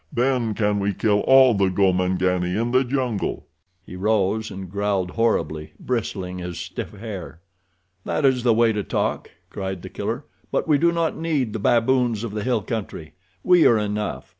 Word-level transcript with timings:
Then 0.11 0.55
can 0.55 0.79
we 0.79 0.95
kill 0.95 1.19
all 1.27 1.53
the 1.53 1.69
Gomangani 1.69 2.59
in 2.59 2.71
the 2.71 2.83
jungle." 2.83 3.45
He 3.85 3.95
rose 3.95 4.49
and 4.49 4.67
growled 4.67 5.11
horribly, 5.11 5.73
bristling 5.79 6.39
his 6.39 6.57
stiff 6.57 6.91
hair. 6.93 7.39
"That 8.03 8.25
is 8.25 8.41
the 8.41 8.51
way 8.55 8.73
to 8.73 8.81
talk," 8.81 9.29
cried 9.51 9.83
The 9.83 9.89
Killer, 9.89 10.25
"but 10.51 10.67
we 10.67 10.79
do 10.79 10.91
not 10.91 11.17
need 11.17 11.53
the 11.53 11.59
baboons 11.59 12.23
of 12.23 12.31
the 12.31 12.43
hill 12.43 12.63
country. 12.63 13.13
We 13.43 13.67
are 13.67 13.77
enough. 13.77 14.27